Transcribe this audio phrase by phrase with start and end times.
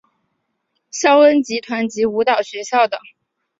[0.89, 2.99] 萧恩舞团及舞蹈学校等。